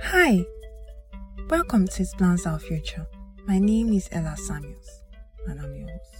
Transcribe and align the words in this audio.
Hi, 0.00 0.46
welcome 1.50 1.88
to 1.88 2.06
Plans 2.16 2.46
Our 2.46 2.60
Future. 2.60 3.04
My 3.48 3.58
name 3.58 3.92
is 3.92 4.08
Ella 4.12 4.36
Samuels, 4.36 5.02
and 5.48 5.60
I'm 5.60 5.74
your 5.74 5.88
host. 5.88 6.14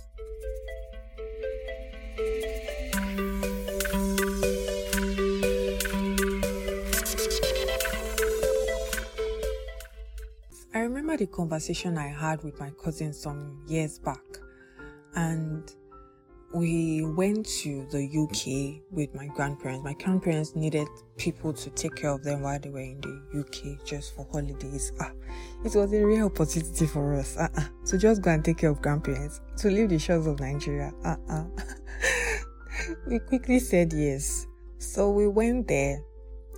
I 10.75 10.81
remember 10.81 11.17
the 11.17 11.29
conversation 11.29 11.97
I 11.97 12.09
had 12.09 12.43
with 12.43 12.59
my 12.59 12.71
cousin 12.83 13.13
some 13.13 13.63
years 13.69 14.01
back, 14.01 14.19
and 15.15 15.73
we 16.55 17.05
went 17.05 17.45
to 17.47 17.87
the 17.91 18.05
UK 18.07 18.83
with 18.91 19.15
my 19.15 19.27
grandparents. 19.27 19.85
My 19.85 19.93
grandparents 19.93 20.57
needed 20.57 20.89
people 21.19 21.53
to 21.53 21.71
take 21.71 21.97
care 21.97 22.11
of 22.11 22.25
them 22.25 22.41
while 22.43 22.59
they 22.59 22.71
were 22.71 22.81
in 22.81 23.01
the 23.03 23.41
UK 23.41 23.85
just 23.85 24.17
for 24.17 24.27
holidays. 24.33 24.93
Ah, 25.01 25.13
it 25.65 25.75
was 25.75 25.93
a 25.93 26.05
real 26.05 26.27
opportunity 26.27 26.87
for 26.87 27.15
us. 27.15 27.37
Uh-uh. 27.37 27.65
So 27.85 27.99
just 27.99 28.23
go 28.23 28.31
and 28.31 28.43
take 28.45 28.59
care 28.59 28.71
of 28.71 28.81
grandparents 28.81 29.41
to 29.59 29.69
leave 29.69 29.91
the 29.91 29.99
shores 29.99 30.27
of 30.27 30.41
Nigeria. 30.41 30.93
Uh-uh. 31.05 31.45
we 33.07 33.19
quickly 33.19 33.59
said 33.59 33.93
yes. 33.93 34.47
So 34.79 35.11
we 35.11 35.29
went 35.29 35.69
there 35.69 36.03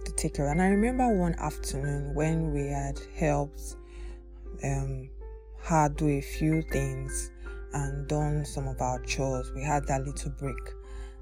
to 0.05 0.13
take 0.13 0.35
care. 0.35 0.49
And 0.49 0.63
I 0.63 0.69
remember 0.69 1.09
one 1.17 1.35
afternoon 1.35 2.15
when 2.15 2.53
we 2.53 2.69
had 2.69 3.01
helped 3.17 3.77
um 4.63 5.11
her 5.63 5.89
do 5.89 6.09
a 6.09 6.21
few 6.21 6.63
things 6.63 7.31
and 7.73 8.07
done 8.09 8.45
some 8.45 8.67
of 8.69 8.81
our 8.81 9.01
chores. 9.05 9.53
We 9.55 9.63
had 9.63 9.87
that 9.87 10.05
little 10.05 10.31
break. 10.33 10.75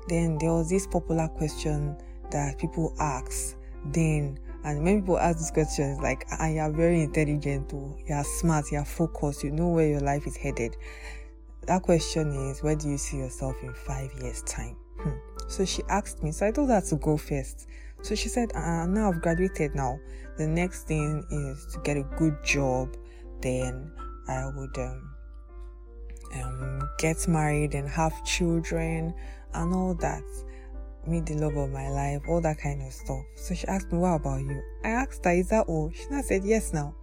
Then 0.09 0.39
there 0.39 0.53
was 0.53 0.69
this 0.71 0.87
popular 0.87 1.29
question 1.29 1.97
that 2.31 2.59
people 2.59 2.95
ask 2.99 3.57
then 3.87 4.39
and 4.65 4.83
many 4.83 5.01
people 5.01 5.19
ask 5.19 5.39
this 5.39 5.51
question 5.51 5.99
like 5.99 6.27
ah, 6.33 6.47
you're 6.49 6.71
very 6.71 7.03
intelligent 7.03 7.73
you're 8.07 8.25
smart. 8.25 8.67
You're 8.73 8.85
focused. 8.85 9.45
You 9.45 9.51
know 9.51 9.69
where 9.69 9.89
your 9.89 10.01
life 10.01 10.27
is 10.27 10.37
headed. 10.37 10.77
That 11.67 11.83
question 11.83 12.31
is 12.51 12.63
where 12.63 12.77
do 12.77 12.89
you 12.89 12.99
see 12.99 13.19
yourself 13.19 13.57
in 13.63 13.73
five 13.75 14.11
years 14.21 14.43
time? 14.43 14.77
Hmm. 14.99 15.11
so 15.47 15.65
she 15.65 15.85
asked 15.89 16.25
me 16.25 16.33
so 16.33 16.45
i 16.45 16.51
told 16.51 16.71
her 16.71 16.81
to 16.81 16.97
go 16.97 17.17
first. 17.17 17.69
So 18.03 18.15
she 18.15 18.29
said 18.29 18.53
uh, 18.55 18.87
now 18.87 19.11
i've 19.11 19.23
graduated 19.23 19.75
now. 19.75 19.99
The 20.37 20.47
next 20.47 20.87
thing 20.87 21.25
is 21.31 21.67
to 21.73 21.81
get 21.81 21.97
a 21.97 22.03
good 22.17 22.43
job. 22.45 22.97
Then 23.41 23.93
i 24.29 24.47
would 24.47 24.77
um, 24.79 25.15
um, 26.35 26.89
get 26.99 27.27
married 27.29 27.75
and 27.75 27.89
have 27.89 28.25
children 28.25 29.15
and 29.55 29.75
all 29.75 29.95
that. 29.95 30.23
Meet 31.07 31.27
the 31.27 31.35
love 31.35 31.57
of 31.57 31.71
my 31.71 31.89
life, 31.89 32.23
all 32.29 32.41
that 32.43 32.59
kind 32.59 32.83
of 32.83 32.93
stuff. 32.93 33.25
So 33.37 33.55
she 33.55 33.67
asked 33.67 33.91
me, 33.93 33.99
What 33.99 34.17
about 34.17 34.41
you? 34.41 34.63
I 34.85 34.89
asked 34.89 35.25
her, 35.25 35.31
Is 35.31 35.49
that 35.49 35.67
all? 35.67 35.91
She 35.95 36.07
now 36.11 36.21
said, 36.21 36.45
Yes, 36.45 36.73
now. 36.73 36.95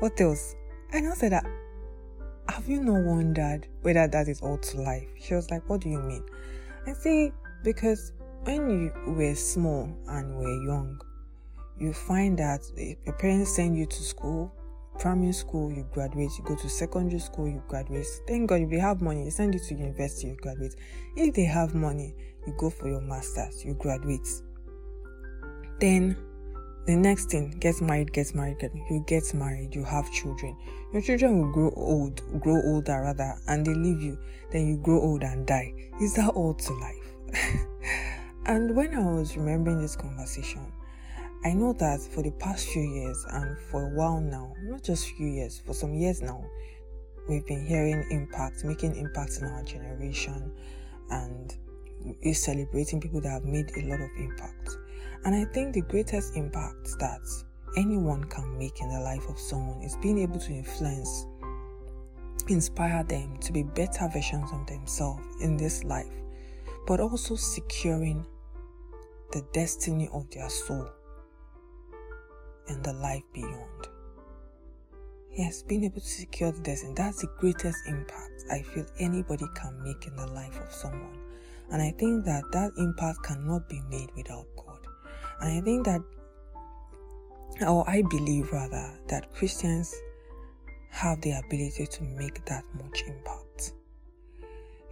What 0.00 0.20
else? 0.20 0.56
I 0.92 1.00
now 1.00 1.14
said 1.14 1.32
Have 2.48 2.68
you 2.68 2.82
not 2.82 3.04
wondered 3.04 3.68
whether 3.82 4.08
that 4.08 4.28
is 4.28 4.40
all 4.40 4.58
to 4.58 4.80
life? 4.80 5.08
She 5.20 5.34
was 5.34 5.50
like, 5.50 5.68
What 5.68 5.82
do 5.82 5.88
you 5.88 6.00
mean? 6.00 6.24
I 6.86 6.94
say, 6.94 7.32
Because 7.62 8.12
when 8.42 8.68
you 8.68 8.92
were 9.12 9.34
small 9.34 9.88
and 10.08 10.36
were 10.36 10.64
young, 10.64 11.00
you 11.78 11.92
find 11.92 12.38
that 12.38 12.62
your 12.76 13.14
parents 13.14 13.54
send 13.54 13.76
you 13.76 13.86
to 13.86 14.02
school 14.02 14.52
primary 14.98 15.32
school, 15.32 15.72
you 15.72 15.86
graduate, 15.92 16.30
you 16.38 16.44
go 16.44 16.56
to 16.56 16.68
secondary 16.68 17.20
school, 17.20 17.48
you 17.48 17.62
graduate. 17.68 18.06
Thank 18.26 18.48
God 18.48 18.60
if 18.60 18.70
they 18.70 18.78
have 18.78 19.00
money, 19.02 19.24
they 19.24 19.30
send 19.30 19.54
you 19.54 19.60
to 19.60 19.74
university, 19.74 20.28
you 20.28 20.36
graduate. 20.36 20.74
If 21.16 21.34
they 21.34 21.44
have 21.44 21.74
money, 21.74 22.14
you 22.46 22.54
go 22.58 22.70
for 22.70 22.88
your 22.88 23.00
masters, 23.00 23.64
you 23.64 23.74
graduate. 23.74 24.28
Then 25.80 26.16
the 26.86 26.96
next 26.96 27.30
thing, 27.30 27.56
get 27.60 27.80
married, 27.80 28.12
get 28.12 28.34
married, 28.34 28.58
get 28.58 28.72
you 28.90 29.02
get 29.06 29.32
married, 29.34 29.74
you 29.74 29.84
have 29.84 30.10
children. 30.12 30.56
Your 30.92 31.02
children 31.02 31.40
will 31.40 31.52
grow 31.52 31.72
old, 31.76 32.22
grow 32.40 32.60
older 32.62 33.00
rather, 33.00 33.34
and 33.48 33.64
they 33.64 33.74
leave 33.74 34.02
you. 34.02 34.18
Then 34.50 34.68
you 34.68 34.76
grow 34.76 35.00
old 35.00 35.22
and 35.22 35.46
die. 35.46 35.72
Is 36.00 36.14
that 36.14 36.28
all 36.30 36.54
to 36.54 36.72
life? 36.74 37.14
and 38.46 38.76
when 38.76 38.94
I 38.94 39.10
was 39.12 39.36
remembering 39.36 39.80
this 39.80 39.96
conversation, 39.96 40.70
I 41.44 41.52
know 41.52 41.74
that 41.74 42.00
for 42.00 42.22
the 42.22 42.30
past 42.30 42.68
few 42.68 42.80
years 42.80 43.22
and 43.30 43.58
for 43.70 43.82
a 43.82 43.94
while 43.94 44.18
now, 44.18 44.54
not 44.62 44.82
just 44.82 45.10
few 45.10 45.26
years, 45.26 45.60
for 45.66 45.74
some 45.74 45.92
years 45.92 46.22
now, 46.22 46.42
we've 47.28 47.46
been 47.46 47.66
hearing 47.66 48.02
impact, 48.10 48.64
making 48.64 48.96
impacts 48.96 49.42
in 49.42 49.44
our 49.48 49.62
generation, 49.62 50.50
and 51.10 51.54
is 52.22 52.42
celebrating 52.42 52.98
people 52.98 53.20
that 53.20 53.28
have 53.28 53.44
made 53.44 53.70
a 53.76 53.82
lot 53.82 54.00
of 54.00 54.08
impact. 54.16 54.70
And 55.26 55.34
I 55.34 55.44
think 55.52 55.74
the 55.74 55.82
greatest 55.82 56.34
impact 56.34 56.98
that 56.98 57.20
anyone 57.76 58.24
can 58.24 58.56
make 58.56 58.80
in 58.80 58.88
the 58.88 59.00
life 59.00 59.28
of 59.28 59.38
someone 59.38 59.82
is 59.82 59.96
being 59.96 60.20
able 60.20 60.40
to 60.40 60.50
influence, 60.50 61.26
inspire 62.48 63.04
them 63.04 63.36
to 63.40 63.52
be 63.52 63.64
better 63.64 64.08
versions 64.08 64.50
of 64.50 64.66
themselves 64.66 65.22
in 65.42 65.58
this 65.58 65.84
life, 65.84 66.22
but 66.86 67.00
also 67.00 67.36
securing 67.36 68.24
the 69.32 69.44
destiny 69.52 70.08
of 70.14 70.30
their 70.30 70.48
soul 70.48 70.88
and 72.68 72.82
the 72.84 72.92
life 72.92 73.22
beyond. 73.32 73.88
Yes, 75.32 75.62
being 75.62 75.84
able 75.84 76.00
to 76.00 76.06
secure 76.06 76.52
the 76.52 76.60
destiny, 76.60 76.94
that's 76.96 77.20
the 77.20 77.28
greatest 77.38 77.78
impact 77.88 78.44
I 78.52 78.62
feel 78.62 78.86
anybody 79.00 79.46
can 79.54 79.82
make 79.82 80.06
in 80.06 80.14
the 80.16 80.26
life 80.28 80.58
of 80.60 80.72
someone. 80.72 81.18
And 81.72 81.82
I 81.82 81.90
think 81.98 82.24
that 82.24 82.44
that 82.52 82.70
impact 82.78 83.24
cannot 83.24 83.68
be 83.68 83.80
made 83.90 84.10
without 84.16 84.46
God. 84.56 84.78
And 85.40 85.58
I 85.58 85.60
think 85.60 85.84
that, 85.86 86.00
or 87.66 87.88
I 87.88 88.02
believe 88.02 88.52
rather, 88.52 88.98
that 89.08 89.32
Christians 89.34 89.94
have 90.90 91.20
the 91.22 91.32
ability 91.32 91.86
to 91.86 92.02
make 92.04 92.44
that 92.46 92.64
much 92.80 93.02
impact. 93.02 93.43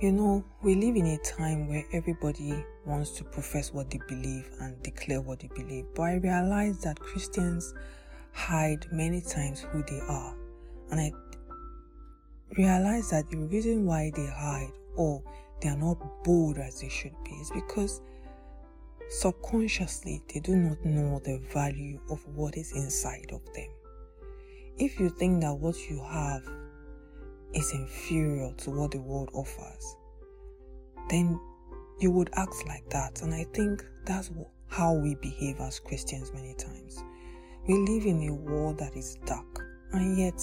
You 0.03 0.11
know, 0.11 0.45
we 0.65 0.75
live 0.75 0.97
in 0.97 1.07
a 1.07 1.19
time 1.19 1.69
where 1.69 1.85
everybody 1.93 2.53
wants 2.85 3.13
to 3.13 3.23
profess 3.23 3.73
what 3.73 3.89
they 3.89 4.01
believe 4.09 4.51
and 4.59 4.83
declare 4.83 5.21
what 5.21 5.39
they 5.39 5.49
believe, 5.55 5.85
but 5.95 6.03
I 6.03 6.15
realize 6.15 6.81
that 6.81 6.99
Christians 6.99 7.73
hide 8.33 8.85
many 8.91 9.21
times 9.21 9.61
who 9.61 9.85
they 9.85 10.01
are. 10.09 10.35
And 10.91 10.99
I 10.99 11.13
realize 12.59 13.11
that 13.11 13.31
the 13.31 13.37
reason 13.37 13.87
why 13.87 14.11
they 14.13 14.27
hide 14.27 14.73
or 14.97 15.23
they 15.61 15.69
are 15.69 15.77
not 15.77 16.25
bold 16.25 16.59
as 16.59 16.81
they 16.81 16.89
should 16.89 17.15
be 17.25 17.31
is 17.35 17.53
because 17.53 18.01
subconsciously 19.09 20.21
they 20.35 20.41
do 20.41 20.57
not 20.57 20.85
know 20.85 21.21
the 21.21 21.39
value 21.55 22.01
of 22.11 22.27
what 22.27 22.57
is 22.57 22.73
inside 22.73 23.31
of 23.33 23.45
them. 23.55 23.71
If 24.79 24.99
you 24.99 25.11
think 25.11 25.43
that 25.43 25.55
what 25.55 25.77
you 25.89 26.03
have 26.03 26.43
is 27.55 27.73
inferior 27.73 28.53
to 28.59 28.71
what 28.71 28.91
the 28.91 29.01
world 29.01 29.31
offers, 29.35 29.97
then 31.09 31.39
you 31.99 32.11
would 32.11 32.31
act 32.35 32.67
like 32.67 32.89
that. 32.91 33.23
And 33.23 33.35
I 33.35 33.45
think 33.53 33.85
that's 34.05 34.31
how 34.69 34.95
we 34.95 35.15
behave 35.17 35.61
as 35.61 35.79
Christians 35.79 36.33
many 36.33 36.55
times. 36.55 37.03
We 37.69 37.75
live 37.75 38.07
in 38.07 38.29
a 38.29 38.35
world 38.35 38.79
that 38.79 38.97
is 38.97 39.19
dark, 39.25 39.65
and 39.93 40.19
yet 40.19 40.41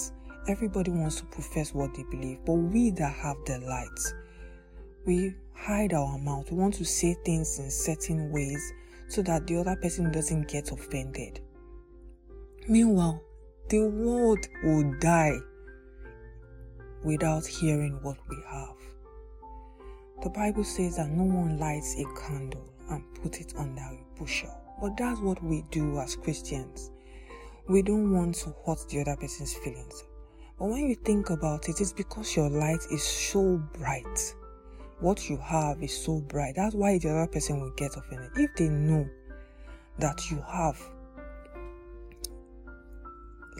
everybody 0.48 0.90
wants 0.90 1.16
to 1.16 1.26
profess 1.26 1.74
what 1.74 1.94
they 1.94 2.04
believe. 2.10 2.38
But 2.46 2.54
we 2.54 2.90
that 2.92 3.12
have 3.14 3.36
the 3.44 3.58
light, 3.58 4.14
we 5.04 5.34
hide 5.54 5.92
our 5.92 6.18
mouth. 6.18 6.50
We 6.50 6.56
want 6.56 6.74
to 6.74 6.84
say 6.84 7.14
things 7.24 7.58
in 7.58 7.70
certain 7.70 8.30
ways 8.30 8.72
so 9.08 9.22
that 9.22 9.46
the 9.46 9.58
other 9.58 9.76
person 9.76 10.10
doesn't 10.12 10.48
get 10.48 10.72
offended. 10.72 11.40
Meanwhile, 12.68 13.20
the 13.68 13.88
world 13.88 14.46
will 14.62 14.94
die 15.00 15.36
without 17.04 17.46
hearing 17.46 17.98
what 18.02 18.16
we 18.28 18.36
have. 18.48 18.76
The 20.22 20.30
Bible 20.30 20.64
says 20.64 20.96
that 20.96 21.08
no 21.08 21.24
one 21.24 21.58
lights 21.58 21.96
a 21.98 22.04
candle 22.20 22.68
and 22.90 23.02
put 23.22 23.40
it 23.40 23.54
under 23.56 23.80
a 23.80 24.18
bushel. 24.18 24.54
But 24.80 24.96
that's 24.96 25.20
what 25.20 25.42
we 25.42 25.64
do 25.70 25.98
as 25.98 26.16
Christians. 26.16 26.90
We 27.68 27.82
don't 27.82 28.12
want 28.12 28.34
to 28.36 28.54
hurt 28.66 28.86
the 28.88 29.00
other 29.00 29.16
person's 29.16 29.54
feelings. 29.54 30.04
But 30.58 30.66
when 30.66 30.88
you 30.88 30.94
think 30.94 31.30
about 31.30 31.68
it, 31.68 31.80
it's 31.80 31.92
because 31.92 32.36
your 32.36 32.50
light 32.50 32.80
is 32.90 33.02
so 33.02 33.62
bright. 33.72 34.34
What 34.98 35.30
you 35.30 35.38
have 35.38 35.82
is 35.82 35.96
so 35.96 36.20
bright. 36.20 36.54
That's 36.56 36.74
why 36.74 36.98
the 36.98 37.10
other 37.10 37.26
person 37.26 37.60
will 37.60 37.70
get 37.70 37.96
offended. 37.96 38.30
If 38.36 38.54
they 38.56 38.68
know 38.68 39.08
that 39.98 40.30
you 40.30 40.42
have 40.46 40.78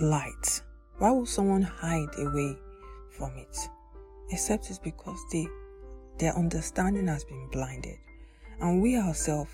light, 0.00 0.62
why 0.98 1.10
would 1.10 1.28
someone 1.28 1.62
hide 1.62 2.08
away 2.18 2.58
from 3.20 3.36
it, 3.36 3.68
except 4.30 4.70
it's 4.70 4.78
because 4.78 5.22
they, 5.30 5.46
their 6.18 6.34
understanding 6.34 7.06
has 7.06 7.22
been 7.22 7.48
blinded. 7.52 7.98
And 8.60 8.80
we 8.80 8.96
ourselves, 8.96 9.50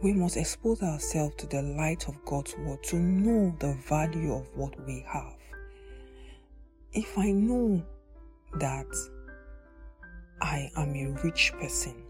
we 0.00 0.12
must 0.12 0.36
expose 0.36 0.80
ourselves 0.80 1.34
to 1.38 1.48
the 1.48 1.60
light 1.60 2.08
of 2.08 2.24
God's 2.24 2.56
word 2.58 2.82
to 2.84 2.96
know 2.96 3.54
the 3.58 3.74
value 3.88 4.32
of 4.32 4.48
what 4.54 4.74
we 4.86 5.04
have. 5.12 5.34
If 6.92 7.18
I 7.18 7.32
know 7.32 7.84
that 8.60 8.86
I 10.40 10.70
am 10.76 10.94
a 10.94 11.20
rich 11.24 11.52
person, 11.60 12.04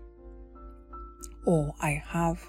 or 1.46 1.74
I 1.80 2.02
have 2.06 2.46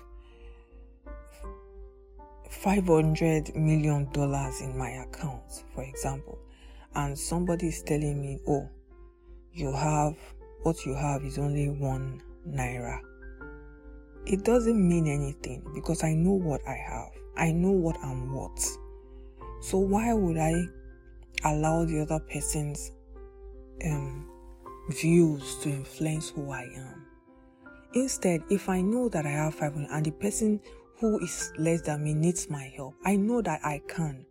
500 2.49 3.55
million 3.55 4.11
dollars 4.11 4.59
in 4.59 4.77
my 4.77 4.89
account, 4.89 5.63
for 5.73 5.83
example, 5.83 6.37
and 6.95 7.17
somebody 7.17 7.67
is 7.67 7.81
telling 7.83 8.21
me, 8.21 8.39
oh, 8.47 8.69
you 9.53 9.71
have 9.71 10.15
what 10.63 10.85
you 10.85 10.93
have 10.93 11.23
is 11.23 11.37
only 11.37 11.69
one 11.69 12.21
naira. 12.47 12.99
It 14.25 14.43
doesn't 14.43 14.87
mean 14.87 15.07
anything 15.07 15.65
because 15.73 16.03
I 16.03 16.13
know 16.13 16.33
what 16.33 16.61
I 16.67 16.75
have, 16.75 17.11
I 17.37 17.51
know 17.51 17.71
what 17.71 17.97
I'm 18.03 18.33
worth. 18.33 18.77
So, 19.61 19.77
why 19.77 20.13
would 20.13 20.37
I 20.37 20.65
allow 21.45 21.85
the 21.85 22.01
other 22.01 22.19
person's 22.19 22.91
um, 23.85 24.29
views 24.89 25.57
to 25.63 25.69
influence 25.69 26.29
who 26.29 26.51
I 26.51 26.63
am? 26.75 27.05
Instead, 27.93 28.43
if 28.49 28.69
I 28.69 28.81
know 28.81 29.09
that 29.09 29.25
I 29.25 29.29
have 29.29 29.55
500 29.55 29.89
and 29.89 30.05
the 30.05 30.11
person 30.11 30.59
who 30.99 31.19
is 31.19 31.51
less 31.57 31.81
than 31.81 32.03
me 32.03 32.13
needs 32.13 32.49
my 32.49 32.71
help, 32.75 32.95
I 33.03 33.15
know 33.15 33.41
that 33.41 33.61
I 33.63 33.81
can 33.87 34.25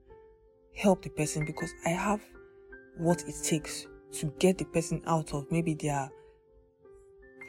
help 0.74 1.02
the 1.02 1.10
person 1.10 1.44
because 1.44 1.72
I 1.84 1.90
have 1.90 2.20
what 2.98 3.22
it 3.26 3.34
takes 3.42 3.86
to 4.12 4.32
get 4.38 4.58
the 4.58 4.64
person 4.66 5.02
out 5.06 5.32
of 5.34 5.50
maybe 5.50 5.74
their 5.74 6.10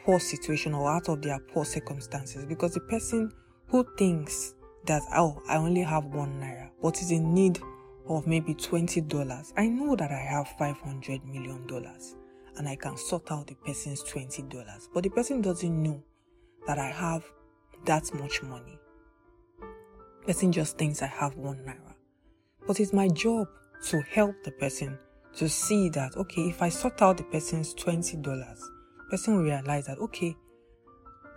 poor 0.04 0.20
situation 0.20 0.74
or 0.74 0.90
out 0.90 1.08
of 1.08 1.22
their 1.22 1.38
poor 1.38 1.64
circumstances. 1.64 2.44
Because 2.46 2.74
the 2.74 2.80
person 2.80 3.30
who 3.68 3.86
thinks 3.98 4.54
that, 4.86 5.02
oh, 5.14 5.42
I 5.48 5.56
only 5.56 5.82
have 5.82 6.04
one 6.06 6.40
naira, 6.40 6.70
but 6.82 7.00
is 7.00 7.10
in 7.10 7.34
need 7.34 7.60
of 8.08 8.26
maybe 8.26 8.54
$20, 8.54 9.52
I 9.56 9.66
know 9.68 9.94
that 9.96 10.10
I 10.10 10.18
have 10.18 10.48
$500 10.58 11.24
million 11.24 11.66
and 12.56 12.68
I 12.68 12.76
can 12.76 12.96
sort 12.96 13.30
out 13.30 13.46
the 13.46 13.54
person's 13.54 14.02
$20. 14.04 14.88
But 14.92 15.04
the 15.04 15.10
person 15.10 15.40
doesn't 15.40 15.82
know 15.82 16.02
that 16.66 16.78
I 16.78 16.90
have 16.90 17.24
that 17.84 18.12
much 18.14 18.42
money. 18.42 18.78
Person 20.26 20.52
just 20.52 20.76
thinks 20.76 21.02
I 21.02 21.06
have 21.06 21.36
one 21.36 21.58
naira. 21.58 21.94
But 22.66 22.80
it's 22.80 22.92
my 22.92 23.08
job 23.08 23.48
to 23.86 24.02
help 24.02 24.34
the 24.44 24.50
person 24.52 24.98
to 25.34 25.48
see 25.48 25.88
that, 25.90 26.16
okay, 26.16 26.48
if 26.48 26.62
I 26.62 26.68
sort 26.68 27.00
out 27.02 27.16
the 27.16 27.24
person's 27.24 27.74
$20, 27.74 28.22
person 29.10 29.36
will 29.36 29.42
realize 29.42 29.86
that, 29.86 29.98
okay, 29.98 30.36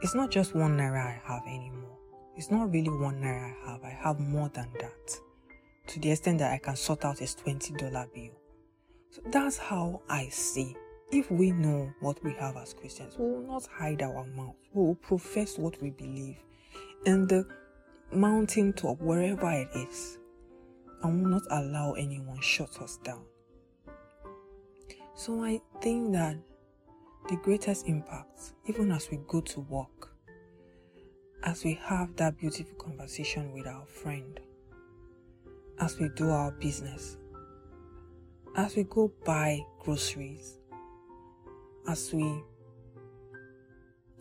it's 0.01 0.15
not 0.15 0.29
just 0.29 0.55
one 0.55 0.77
naira 0.77 1.05
I 1.05 1.21
have 1.25 1.43
anymore. 1.47 1.97
It's 2.35 2.51
not 2.51 2.71
really 2.71 2.89
one 2.89 3.21
naira 3.21 3.53
I 3.65 3.71
have. 3.71 3.83
I 3.83 3.89
have 3.89 4.19
more 4.19 4.49
than 4.49 4.69
that. 4.79 5.19
To 5.87 5.99
the 5.99 6.11
extent 6.11 6.39
that 6.39 6.51
I 6.51 6.57
can 6.57 6.75
sort 6.75 7.03
out 7.03 7.19
his 7.19 7.35
$20 7.35 7.79
bill. 8.13 8.31
So 9.09 9.21
that's 9.31 9.57
how 9.57 10.01
I 10.09 10.27
see. 10.29 10.75
If 11.11 11.29
we 11.29 11.51
know 11.51 11.91
what 11.99 12.23
we 12.23 12.33
have 12.33 12.57
as 12.57 12.73
Christians, 12.73 13.15
we 13.17 13.25
will 13.25 13.41
not 13.41 13.67
hide 13.67 14.01
our 14.01 14.25
mouth. 14.35 14.55
We 14.73 14.83
will 14.83 14.95
profess 14.95 15.57
what 15.57 15.79
we 15.81 15.91
believe. 15.91 16.37
And 17.05 17.29
the 17.29 17.45
mountaintop, 18.11 18.99
wherever 18.99 19.51
it 19.51 19.69
is, 19.75 20.17
and 21.03 21.21
will 21.21 21.29
not 21.29 21.43
allow 21.51 21.93
anyone 21.93 22.41
shut 22.41 22.81
us 22.81 22.97
down. 23.03 23.23
So 25.15 25.43
I 25.43 25.61
think 25.81 26.11
that 26.13 26.37
the 27.29 27.37
greatest 27.37 27.87
impact, 27.87 28.53
even 28.65 28.91
as 28.91 29.09
we 29.11 29.19
go 29.27 29.41
to 29.41 29.59
work, 29.61 30.11
as 31.43 31.63
we 31.63 31.79
have 31.83 32.15
that 32.15 32.37
beautiful 32.37 32.75
conversation 32.75 33.53
with 33.53 33.67
our 33.67 33.85
friend, 33.85 34.39
as 35.79 35.99
we 35.99 36.09
do 36.09 36.29
our 36.29 36.51
business, 36.51 37.17
as 38.55 38.75
we 38.75 38.83
go 38.83 39.11
buy 39.23 39.59
groceries, 39.79 40.59
as 41.87 42.13
we 42.13 42.43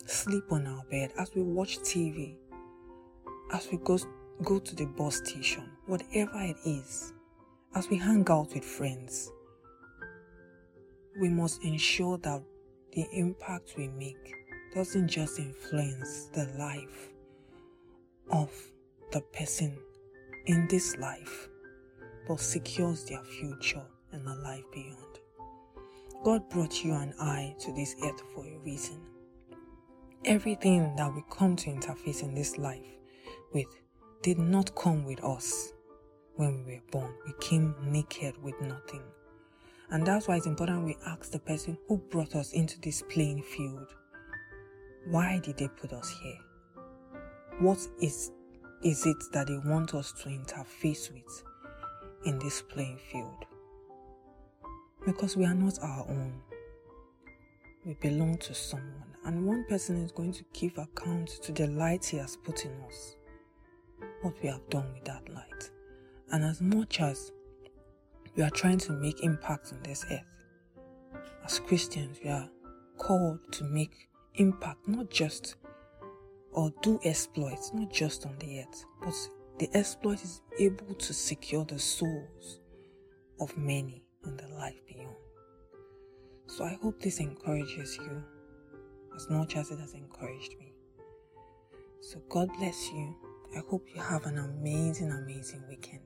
sleep 0.05 0.43
on 0.51 0.67
our 0.67 0.83
bed, 0.91 1.11
as 1.17 1.33
we 1.33 1.41
watch 1.41 1.79
TV, 1.79 2.35
as 3.51 3.67
we 3.71 3.77
go, 3.79 3.97
go 4.43 4.59
to 4.59 4.75
the 4.75 4.85
bus 4.85 5.17
station, 5.17 5.69
whatever 5.87 6.39
it 6.39 6.57
is, 6.65 7.13
as 7.75 7.89
we 7.89 7.97
hang 7.97 8.25
out 8.29 8.53
with 8.53 8.63
friends, 8.65 9.31
we 11.19 11.29
must 11.29 11.63
ensure 11.63 12.17
that 12.19 12.41
the 12.93 13.07
impact 13.13 13.73
we 13.77 13.87
make 13.87 14.35
doesn't 14.73 15.07
just 15.07 15.39
influence 15.39 16.25
the 16.33 16.45
life 16.57 17.09
of 18.31 18.51
the 19.11 19.21
person 19.21 19.77
in 20.47 20.67
this 20.67 20.97
life, 20.97 21.47
but 22.27 22.39
secures 22.39 23.05
their 23.05 23.23
future 23.23 23.83
and 24.11 24.25
the 24.25 24.35
life 24.35 24.63
beyond. 24.73 25.19
God 26.23 26.49
brought 26.49 26.83
you 26.83 26.93
and 26.93 27.13
I 27.19 27.55
to 27.59 27.73
this 27.73 27.95
earth 28.03 28.21
for 28.33 28.45
a 28.45 28.57
reason. 28.59 29.01
Everything 30.25 30.95
that 30.95 31.13
we 31.13 31.21
come 31.29 31.55
to 31.57 31.69
interface 31.69 32.23
in 32.23 32.33
this 32.33 32.57
life 32.57 32.85
with 33.53 33.67
did 34.21 34.39
not 34.39 34.73
come 34.75 35.03
with 35.03 35.21
us 35.23 35.73
when 36.35 36.63
we 36.65 36.75
were 36.75 36.91
born. 36.91 37.13
We 37.25 37.33
came 37.41 37.75
naked 37.83 38.41
with 38.41 38.59
nothing. 38.61 39.03
And 39.89 40.05
that's 40.05 40.27
why 40.27 40.37
it's 40.37 40.47
important 40.47 40.85
we 40.85 40.97
ask 41.05 41.31
the 41.31 41.39
person 41.39 41.77
who 41.87 41.97
brought 41.97 42.35
us 42.35 42.53
into 42.53 42.79
this 42.81 43.03
playing 43.09 43.43
field 43.43 43.93
why 45.05 45.39
did 45.39 45.57
they 45.57 45.67
put 45.67 45.91
us 45.91 46.09
here? 46.09 46.39
What 47.59 47.79
is, 48.01 48.31
is 48.83 49.05
it 49.05 49.17
that 49.33 49.47
they 49.47 49.57
want 49.69 49.93
us 49.93 50.13
to 50.23 50.29
interface 50.29 51.11
with 51.11 51.43
in 52.25 52.39
this 52.39 52.61
playing 52.61 52.99
field? 53.11 53.45
Because 55.05 55.35
we 55.35 55.45
are 55.45 55.53
not 55.53 55.77
our 55.81 56.05
own. 56.07 56.41
We 57.85 57.95
belong 57.95 58.37
to 58.37 58.53
someone, 58.53 59.13
and 59.25 59.45
one 59.45 59.65
person 59.67 59.97
is 59.97 60.13
going 60.13 60.31
to 60.33 60.45
give 60.53 60.77
account 60.77 61.27
to 61.43 61.51
the 61.51 61.67
light 61.67 62.05
he 62.05 62.17
has 62.17 62.37
put 62.37 62.63
in 62.63 62.71
us 62.87 63.17
what 64.21 64.41
we 64.41 64.47
have 64.47 64.67
done 64.69 64.89
with 64.93 65.03
that 65.03 65.27
light. 65.27 65.69
And 66.31 66.45
as 66.45 66.61
much 66.61 67.01
as 67.01 67.33
we 68.35 68.43
are 68.43 68.49
trying 68.49 68.79
to 68.79 68.93
make 68.93 69.23
impact 69.23 69.71
on 69.73 69.81
this 69.83 70.05
earth, 70.11 70.21
as 71.45 71.59
Christians, 71.59 72.19
we 72.23 72.29
are 72.29 72.49
called 72.97 73.39
to 73.51 73.63
make 73.65 74.09
impact 74.35 74.87
not 74.87 75.09
just 75.09 75.55
or 76.51 76.71
do 76.81 76.99
exploits, 77.03 77.71
not 77.73 77.91
just 77.91 78.25
on 78.25 78.35
the 78.39 78.59
earth, 78.61 78.85
but 79.01 79.13
the 79.59 79.69
exploit 79.77 80.23
is 80.23 80.41
able 80.59 80.93
to 80.95 81.13
secure 81.13 81.65
the 81.65 81.79
souls 81.79 82.59
of 83.39 83.55
many 83.57 84.03
in 84.25 84.37
the 84.37 84.47
life 84.55 84.79
beyond. 84.87 85.15
So 86.47 86.63
I 86.63 86.77
hope 86.81 87.01
this 87.01 87.19
encourages 87.19 87.97
you 87.97 88.23
as 89.15 89.29
much 89.29 89.55
as 89.55 89.71
it 89.71 89.79
has 89.79 89.93
encouraged 89.93 90.57
me. 90.59 90.73
So 92.01 92.21
God 92.29 92.49
bless 92.57 92.89
you. 92.91 93.15
I 93.55 93.61
hope 93.69 93.87
you 93.93 94.01
have 94.01 94.25
an 94.25 94.37
amazing, 94.37 95.11
amazing 95.11 95.63
weekend. 95.67 96.01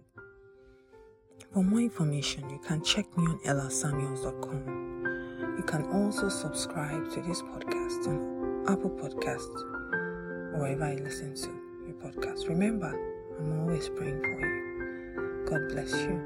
For 1.53 1.63
more 1.63 1.79
information, 1.79 2.49
you 2.49 2.59
can 2.59 2.83
check 2.83 3.05
me 3.17 3.25
on 3.25 3.39
ellasamuels.com. 3.39 5.55
You 5.57 5.63
can 5.63 5.85
also 5.91 6.29
subscribe 6.29 7.09
to 7.11 7.21
this 7.21 7.41
podcast 7.41 8.07
on 8.07 8.65
Apple 8.67 8.91
Podcasts 8.91 10.59
wherever 10.59 10.93
you 10.93 10.99
listen 11.03 11.33
to 11.35 11.49
your 11.85 11.95
podcast. 11.95 12.47
Remember, 12.49 12.93
I'm 13.39 13.61
always 13.61 13.89
praying 13.89 14.21
for 14.21 14.39
you. 14.39 15.45
God 15.49 15.69
bless 15.69 15.93
you. 15.93 16.19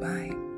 Bye. 0.00 0.53